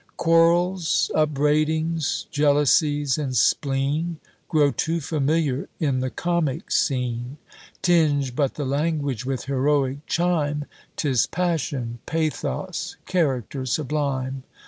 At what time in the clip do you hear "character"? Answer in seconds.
13.05-13.63